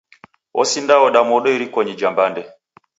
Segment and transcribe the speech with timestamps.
[0.61, 2.43] Osindaoda modo irikonyi ja mbande.